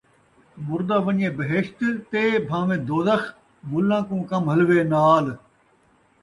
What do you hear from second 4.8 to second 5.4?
نال